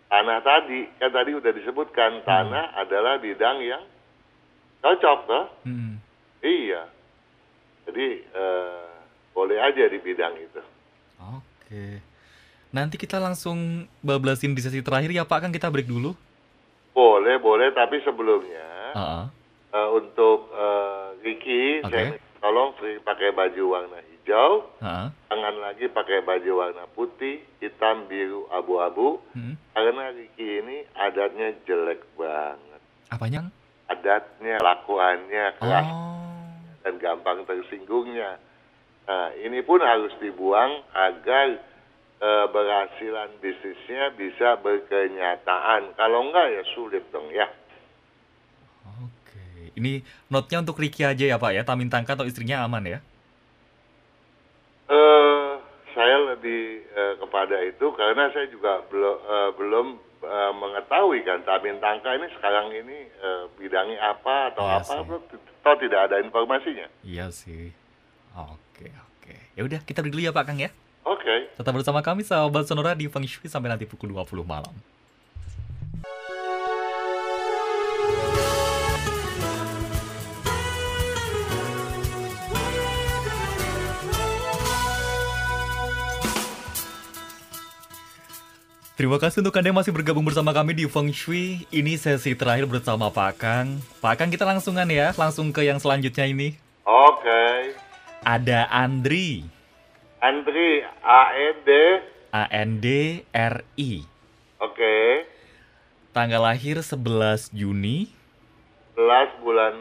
[0.08, 0.88] tanah tadi.
[0.96, 3.84] Kan tadi udah disebutkan tanah adalah bidang yang
[4.80, 5.46] cocok toh.
[5.68, 6.00] Hmm.
[6.40, 6.88] Iya.
[7.90, 8.88] Jadi eh,
[9.36, 10.62] boleh aja di bidang itu.
[11.20, 12.00] Oke.
[12.72, 16.16] Nanti kita langsung bablasin di sesi terakhir ya Pak Kang kita break dulu.
[16.92, 19.24] Boleh, boleh tapi sebelumnya Heeh.
[19.72, 21.90] eh, untuk eh, Ricky Oke.
[21.90, 22.06] saya
[22.38, 24.66] tolong sering pakai baju warna hijau,
[25.30, 29.22] jangan lagi pakai baju warna putih, hitam, biru, abu-abu.
[29.32, 29.56] Hmm.
[29.72, 32.82] Karena Ricky ini adatnya jelek banget.
[33.08, 33.48] Apanya?
[33.88, 36.58] Adatnya, lakuannya keras Oh.
[36.82, 38.42] dan gampang tersinggungnya.
[39.06, 41.62] Nah, ini pun harus dibuang agar
[42.22, 45.98] eh, berhasilan bisnisnya bisa berkenyataan.
[45.98, 47.50] Kalau enggak ya sulit dong ya.
[49.02, 49.74] Oke.
[49.74, 51.66] Ini note-nya untuk Ricky aja ya Pak ya.
[51.66, 53.00] Tamin Tangka atau istrinya aman ya?
[54.92, 55.52] Eh,
[55.98, 59.88] saya lebih eh, kepada itu karena saya juga belum eh, belum
[60.22, 64.94] eh, mengetahui kan Tamin Tangka ini sekarang ini eh, bidangnya apa atau Iya apa,
[65.66, 66.86] atau tidak ada informasinya.
[67.02, 67.74] Iya sih.
[68.32, 69.36] Oke, oke.
[69.58, 70.72] Ya udah, kita break dulu ya Pak Kang ya.
[71.12, 71.52] Oke.
[71.60, 74.72] Tetap bersama kami sahabat Sonora di Feng Shui sampai nanti pukul 20 malam.
[89.02, 91.66] Terima kasih untuk Anda yang masih bergabung bersama kami di Feng Shui.
[91.74, 93.82] Ini sesi terakhir bersama Pak Kang.
[93.98, 96.54] Pak Kang kita langsungan ya, langsung ke yang selanjutnya ini.
[96.86, 97.74] Oke.
[98.22, 99.42] Ada Andri,
[100.22, 101.70] Andri AED.
[102.30, 102.86] A N D
[103.34, 104.06] R I.
[104.62, 105.26] Oke.
[106.14, 108.14] Tanggal lahir 11 Juni
[108.94, 109.74] 11 bulan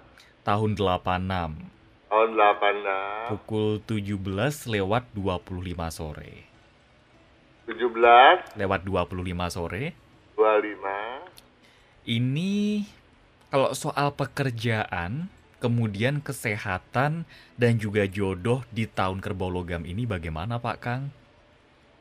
[0.00, 1.28] 6 tahun 86
[2.08, 6.48] tahun 86 pukul 17 lewat 25 sore.
[7.68, 9.12] 17 Lewat 25
[9.52, 9.92] sore.
[10.40, 12.82] 25 Ini
[13.52, 15.28] kalau soal pekerjaan,
[15.62, 17.22] kemudian kesehatan
[17.54, 21.02] dan juga jodoh di tahun kerbau logam ini bagaimana Pak Kang?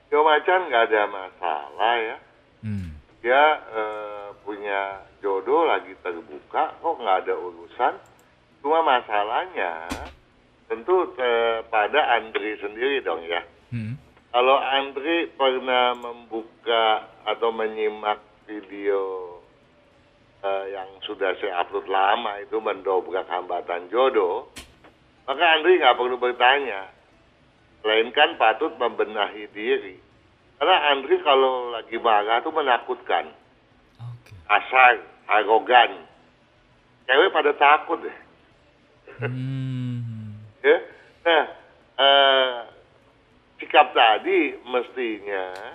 [0.09, 2.17] Yo macan nggak ada masalah ya.
[2.65, 2.97] Hmm.
[3.21, 7.93] Dia eh, punya jodoh lagi terbuka kok nggak ada urusan.
[8.65, 9.85] Cuma masalahnya
[10.65, 13.45] tentu eh, pada Andri sendiri dong ya.
[13.69, 13.95] Hmm.
[14.33, 18.19] Kalau Andri pernah membuka atau menyimak
[18.49, 19.40] video
[20.41, 24.49] eh, yang sudah saya upload lama itu mendobrak hambatan jodoh,
[25.29, 26.89] maka Andri nggak perlu bertanya,
[27.85, 29.97] melainkan patut membenahi diri.
[30.57, 33.33] Karena Andri kalau lagi marah itu menakutkan,
[34.49, 34.95] asal,
[35.29, 36.05] arogan.
[37.09, 38.17] Cewek pada takut deh.
[39.21, 39.59] Hmm.
[40.61, 40.77] Ya.
[41.25, 41.45] Nah,
[41.97, 42.57] eh,
[43.57, 45.73] sikap tadi mestinya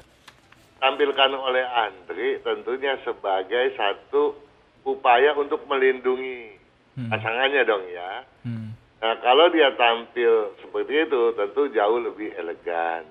[0.78, 4.45] tampilkan oleh Andri tentunya sebagai satu
[4.86, 6.54] upaya untuk melindungi
[6.96, 7.12] Hmm.
[7.12, 8.24] pasangannya dong ya.
[8.40, 8.72] Hmm.
[9.04, 13.04] Nah, kalau dia tampil seperti itu tentu jauh lebih elegan.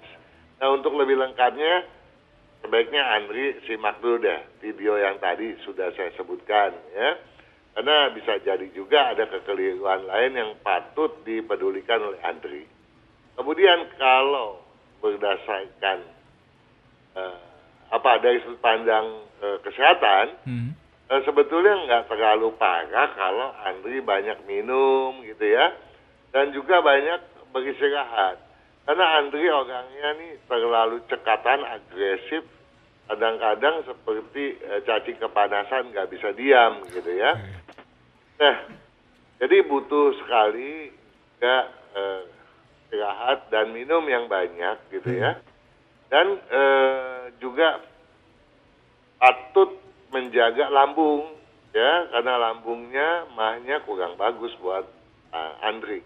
[0.58, 1.86] Nah, untuk lebih lengkapnya
[2.66, 7.14] sebaiknya Andri simak dulu deh video yang tadi sudah saya sebutkan ya.
[7.78, 12.66] Karena bisa jadi juga ada kekeliruan lain yang patut dipedulikan oleh Andri.
[13.38, 14.66] Kemudian kalau
[15.06, 16.00] berdasarkan
[17.14, 17.38] eh,
[17.94, 20.74] apa dari sudut pandang eh, kesehatan, Hmm.
[21.06, 25.70] Eh, sebetulnya nggak terlalu parah kalau Andri banyak minum gitu ya.
[26.34, 28.42] Dan juga banyak beristirahat.
[28.90, 32.42] Karena Andri orangnya nih terlalu cekatan agresif.
[33.06, 37.38] Kadang-kadang seperti eh, cacing kepanasan nggak bisa diam gitu ya.
[38.42, 38.56] Nah,
[39.38, 40.90] jadi butuh sekali
[41.38, 41.58] juga
[41.94, 42.22] eh,
[42.90, 45.38] istirahat dan minum yang banyak gitu ya.
[46.10, 47.78] Dan eh, juga
[49.22, 49.85] patut
[50.16, 51.36] menjaga lambung
[51.76, 54.88] ya karena lambungnya mahnya kurang bagus buat
[55.36, 56.00] uh, Andri.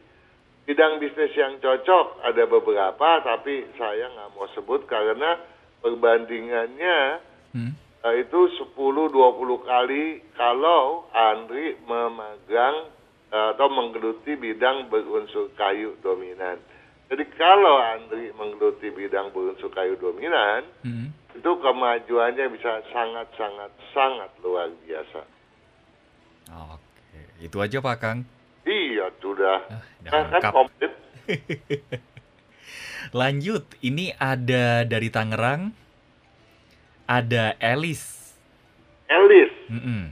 [0.65, 5.37] Bidang bisnis yang cocok ada beberapa tapi saya nggak mau sebut karena
[5.85, 7.73] perbandingannya Hmm.
[8.05, 8.45] uh, itu
[8.77, 9.17] 10-20
[9.65, 12.93] kali kalau Andri memegang
[13.33, 16.61] uh, atau menggeluti bidang berunsur kayu dominan.
[17.09, 21.09] Jadi kalau Andri menggeluti bidang berunsur kayu dominan, Hmm.
[21.39, 25.23] Itu kemajuannya bisa sangat-sangat sangat luar biasa.
[26.75, 28.19] Oke, itu aja Pak Kang.
[28.67, 29.63] Iya sudah.
[29.65, 30.51] Ah, Nah, kan lengkap.
[30.51, 30.91] komplit.
[33.11, 35.71] Lanjut, ini ada dari Tangerang,
[37.07, 38.35] ada Elis,
[39.07, 40.11] Elis, Mm-mm.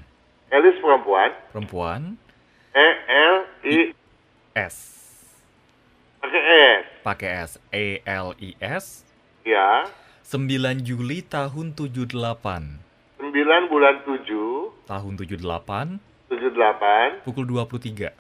[0.49, 1.29] Elis perempuan.
[1.51, 2.01] perempuan,
[2.71, 3.35] E L
[3.67, 3.77] I
[4.55, 4.75] S,
[6.17, 6.85] pakai S.
[7.03, 9.03] pakai S, E L I S,
[9.43, 9.85] Ya.
[10.27, 14.27] 9 Juli tahun 78, 9 bulan 7
[14.83, 18.11] tahun 78, 78 pukul 23.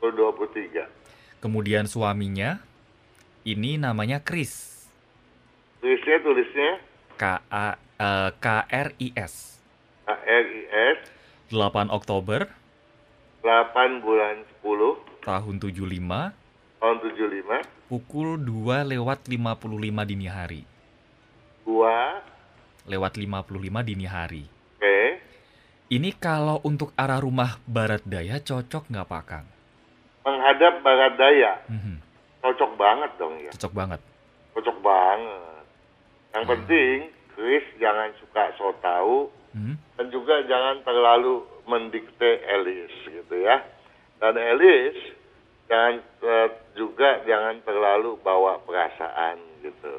[0.00, 0.88] pukul 23.
[1.44, 2.64] Kemudian suaminya,
[3.44, 4.88] ini namanya Chris,
[5.84, 6.80] Tulisnya tulisnya?
[7.20, 9.60] K A eh, K R I S,
[10.08, 10.62] A R I
[10.96, 11.12] S.
[11.52, 12.48] 8 Oktober.
[13.44, 16.32] 8 bulan 10 tahun 75,
[16.80, 20.75] tahun 75 pukul 2 lewat 55 dini hari.
[21.66, 23.42] 2 Lewat 55
[23.82, 24.46] dini hari.
[24.78, 24.98] oke
[25.86, 29.46] Ini kalau untuk arah rumah barat daya cocok nggak Pak Kang?
[30.22, 31.52] menghadap barat daya.
[31.70, 32.02] Mhm,
[32.42, 33.50] Cocok banget dong ya.
[33.54, 34.00] Cocok banget.
[34.54, 35.62] Cocok banget.
[36.34, 36.50] Yang Hmm.
[36.50, 36.96] penting
[37.30, 43.62] Chris jangan suka so tahu Mhm, dan juga jangan terlalu mendikte Elis gitu ya.
[44.18, 44.98] Dan Elis
[45.66, 49.94] jangan eh, juga jangan terlalu bawa perasaan gitu.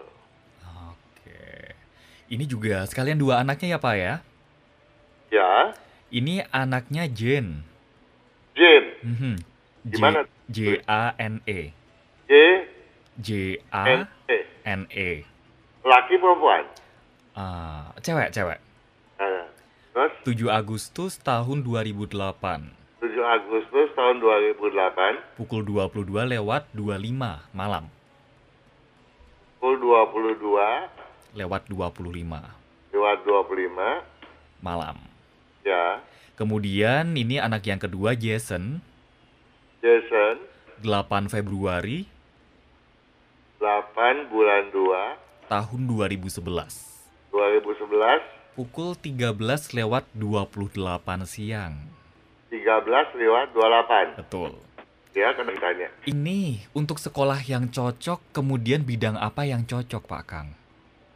[2.27, 4.13] Ini juga sekalian dua anaknya ya Pak ya?
[5.27, 5.51] Ya,
[6.07, 7.63] Ini anaknya Jen.
[8.55, 9.35] Jin, Mhm,
[9.85, 10.19] J, Gimana?
[10.49, 11.71] J A N E.
[12.25, 12.33] J
[13.19, 13.29] J
[13.71, 14.37] N A E.
[14.65, 15.09] N E.
[15.83, 16.63] Laki perempuan.
[17.31, 18.57] Ah, cewek, cewek.
[19.19, 19.45] Nah,
[19.93, 22.73] terus 7 Agustus tahun 2008.
[22.97, 27.85] 7 Agustus tahun 2008 Pukul 22 lewat 25 malam.
[29.61, 31.06] pukul 22
[31.37, 32.57] Lewat 25
[32.97, 34.97] lewat 25 malam.
[35.61, 36.01] ya
[36.33, 38.81] Kemudian ini anak yang kedua Jason,
[39.81, 40.41] Jason
[40.81, 42.09] 8 Februari
[43.57, 46.41] 8 bulan 2 tahun 2011.
[47.33, 49.37] 2011 Pukul 13
[49.77, 50.73] lewat 28
[51.29, 51.77] siang.
[52.49, 54.51] 13 lewat 28 Betul.
[55.13, 60.49] ya kan ditanya Ini untuk sekolah yang cocok, kemudian bidang apa yang cocok Pak Kang?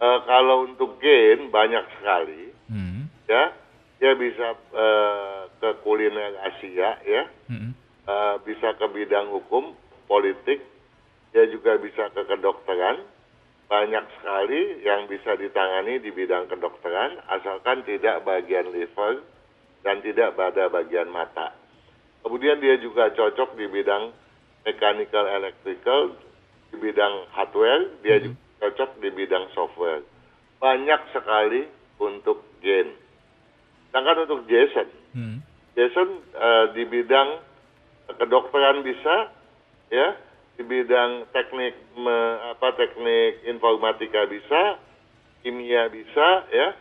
[0.02, 2.50] Eh, kalau untuk gen banyak sekali.
[2.72, 3.06] Hmm.
[3.30, 3.54] ya
[4.02, 7.24] dia bisa eh, ke kuliner Asia ya.
[7.46, 9.78] Hmm, Eh, bisa ke bidang hukum
[10.10, 10.58] politik.
[11.38, 13.06] Dia juga bisa ke kedokteran.
[13.70, 19.22] Banyak sekali yang bisa ditangani di bidang kedokteran asalkan tidak bagian liver
[19.86, 21.54] dan tidak pada bagian mata.
[22.26, 24.12] Kemudian dia juga cocok di bidang
[24.66, 26.18] mechanical electrical
[26.74, 27.86] di bidang hardware.
[28.02, 30.06] Dia juga cocok di bidang software.
[30.62, 31.66] Banyak sekali
[31.98, 32.94] untuk gen
[33.92, 34.88] sedangkan untuk Jason.
[35.12, 35.38] Hmm.
[35.76, 37.44] Jason eh, di bidang
[38.16, 39.28] kedokteran bisa,
[39.92, 40.16] ya,
[40.56, 44.80] di bidang teknik me- apa teknik informatika bisa,
[45.44, 46.72] kimia bisa, ya,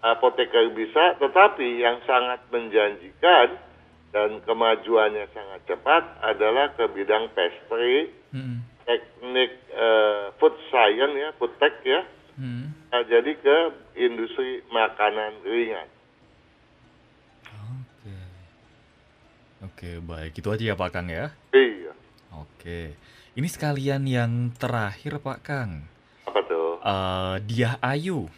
[0.00, 3.60] apoteker bisa, tetapi yang sangat menjanjikan
[4.16, 8.64] dan kemajuannya sangat cepat adalah ke bidang pastry, Hmm.
[8.90, 12.02] Teknik eh, food science ya, food tech ya,
[12.40, 12.72] Hmm.
[12.88, 13.56] Nah, jadi ke
[14.00, 15.84] industri makanan ringan.
[17.44, 18.16] Oke.
[19.60, 20.32] Oke, baik.
[20.32, 21.36] Itu aja ya Pak Kang ya.
[21.52, 21.92] Iya,
[22.32, 22.96] Oke.
[23.36, 25.84] Ini sekalian yang terakhir Pak Kang.
[26.24, 26.80] apa tuh?
[26.80, 28.32] Eh, Diah Ayu.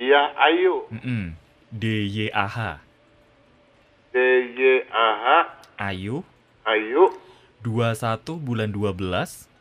[0.00, 0.88] Iya, Ayu.
[0.88, 1.36] Mm-mm.
[1.68, 2.80] D Y A H.
[4.08, 4.16] D
[4.56, 5.26] Y A H
[5.76, 6.20] Ayu
[6.64, 7.12] Ayu
[7.64, 9.51] 21 bulan 12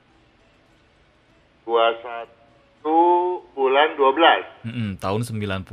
[1.66, 2.86] 21
[3.54, 5.66] bulan 12 mm-mm, tahun 90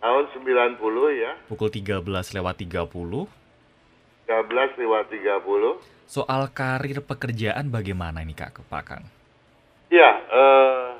[0.00, 0.80] tahun 90
[1.20, 1.32] ya.
[1.50, 2.00] Pukul 13
[2.40, 3.28] lewat 30
[4.30, 9.04] 13 lewat 30 soal karir pekerjaan bagaimana ini Kak Pak Kang?
[9.90, 10.90] ya eh,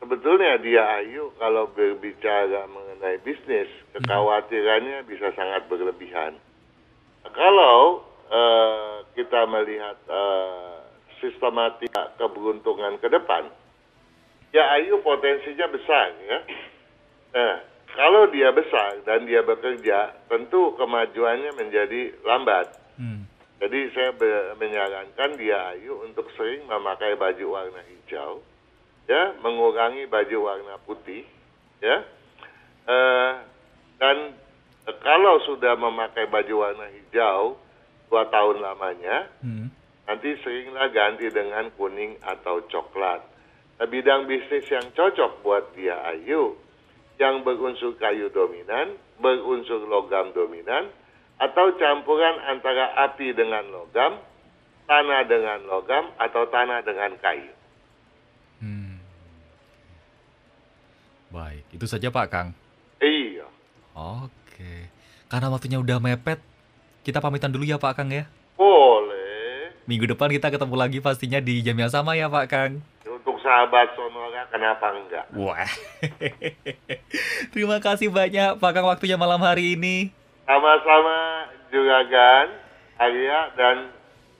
[0.00, 6.34] sebetulnya dia Ayu kalau berbicara mengenai bisnis, kekhawatirannya bisa sangat berlebihan.
[7.30, 10.82] Kalau uh, kita melihat uh,
[11.20, 13.46] sistematika keberuntungan ke depan,
[14.50, 16.38] ya Ayu potensinya besar ya.
[17.30, 17.54] Nah,
[17.94, 22.74] kalau dia besar dan dia bekerja, tentu kemajuannya menjadi lambat.
[22.98, 23.26] Hmm.
[23.60, 24.10] Jadi saya
[24.56, 28.40] menyarankan dia Ayu untuk sering memakai baju warna hijau,
[29.04, 31.28] ya, mengurangi baju warna putih,
[31.84, 32.00] ya,
[32.88, 33.32] uh,
[34.00, 34.32] dan
[35.04, 37.60] kalau sudah memakai baju warna hijau
[38.08, 39.68] dua tahun lamanya, hmm.
[40.08, 43.20] Nanti seringlah ganti dengan kuning atau coklat.
[43.80, 46.52] Nah, bidang bisnis yang cocok buat dia Ayu,
[47.16, 50.92] yang berunsur kayu dominan, berunsur logam dominan,
[51.40, 54.20] atau campuran antara api dengan logam,
[54.84, 57.52] tanah dengan logam, atau tanah dengan kayu.
[58.60, 59.00] Hmm.
[61.32, 62.48] Baik, itu saja Pak Kang.
[63.00, 63.48] Iya.
[63.96, 64.92] Oke.
[65.32, 66.40] Karena waktunya udah mepet,
[67.00, 68.28] kita pamitan dulu ya Pak Kang ya.
[69.88, 72.84] Minggu depan kita ketemu lagi pastinya di jam yang sama ya Pak Kang.
[73.08, 75.24] Untuk sahabat Sonora, kenapa enggak?
[75.32, 75.70] Wah.
[77.56, 80.12] Terima kasih banyak Pak Kang waktunya malam hari ini.
[80.44, 82.52] Sama-sama Juragan,
[83.00, 83.88] Arya, dan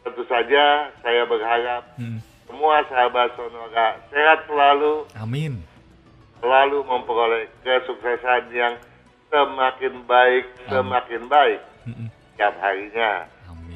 [0.05, 2.21] tentu saja saya berharap hmm.
[2.45, 5.09] semua sahabat Sonora sehat selalu.
[5.17, 5.65] Amin.
[6.41, 8.75] Selalu memperoleh kesuksesan yang
[9.33, 10.69] semakin baik, Amin.
[10.69, 12.09] semakin baik hmm.
[12.13, 13.25] setiap harinya.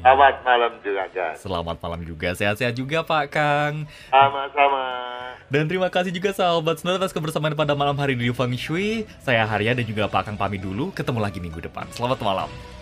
[0.05, 1.33] Selamat malam Juragan.
[1.33, 2.29] Selamat malam juga.
[2.37, 3.89] Sehat-sehat juga Pak Kang.
[4.13, 4.85] Sama-sama.
[5.49, 9.09] Dan terima kasih juga sahabat Snor atas kebersamaan pada malam hari di Feng Shui.
[9.17, 10.93] Saya Harya dan juga Pak Kang pamit dulu.
[10.93, 11.89] Ketemu lagi minggu depan.
[11.89, 12.74] Selamat malam.